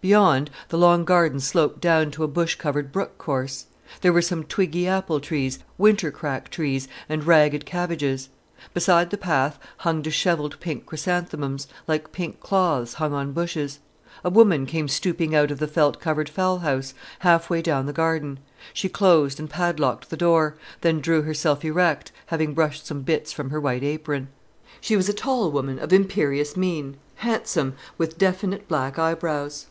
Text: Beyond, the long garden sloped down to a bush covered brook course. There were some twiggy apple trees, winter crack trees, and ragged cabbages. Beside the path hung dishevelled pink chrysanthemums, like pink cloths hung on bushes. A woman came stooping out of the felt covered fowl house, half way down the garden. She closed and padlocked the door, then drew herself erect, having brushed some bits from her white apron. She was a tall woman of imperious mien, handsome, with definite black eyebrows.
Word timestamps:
Beyond, 0.00 0.52
the 0.68 0.78
long 0.78 1.04
garden 1.04 1.40
sloped 1.40 1.80
down 1.80 2.12
to 2.12 2.22
a 2.22 2.28
bush 2.28 2.54
covered 2.54 2.92
brook 2.92 3.18
course. 3.18 3.66
There 4.00 4.12
were 4.12 4.22
some 4.22 4.44
twiggy 4.44 4.86
apple 4.86 5.18
trees, 5.18 5.58
winter 5.76 6.12
crack 6.12 6.50
trees, 6.50 6.86
and 7.08 7.24
ragged 7.26 7.66
cabbages. 7.66 8.28
Beside 8.72 9.10
the 9.10 9.18
path 9.18 9.58
hung 9.78 10.00
dishevelled 10.00 10.60
pink 10.60 10.86
chrysanthemums, 10.86 11.66
like 11.88 12.12
pink 12.12 12.38
cloths 12.38 12.94
hung 13.02 13.12
on 13.12 13.32
bushes. 13.32 13.80
A 14.22 14.30
woman 14.30 14.66
came 14.66 14.86
stooping 14.86 15.34
out 15.34 15.50
of 15.50 15.58
the 15.58 15.66
felt 15.66 15.98
covered 15.98 16.28
fowl 16.28 16.58
house, 16.58 16.94
half 17.26 17.50
way 17.50 17.60
down 17.60 17.86
the 17.86 17.92
garden. 17.92 18.38
She 18.72 18.88
closed 18.88 19.40
and 19.40 19.50
padlocked 19.50 20.10
the 20.10 20.16
door, 20.16 20.54
then 20.82 21.00
drew 21.00 21.22
herself 21.22 21.64
erect, 21.64 22.12
having 22.26 22.54
brushed 22.54 22.86
some 22.86 23.02
bits 23.02 23.32
from 23.32 23.50
her 23.50 23.60
white 23.60 23.82
apron. 23.82 24.28
She 24.80 24.94
was 24.94 25.08
a 25.08 25.12
tall 25.12 25.50
woman 25.50 25.80
of 25.80 25.92
imperious 25.92 26.56
mien, 26.56 26.98
handsome, 27.16 27.74
with 27.98 28.16
definite 28.16 28.68
black 28.68 28.96
eyebrows. 28.96 29.66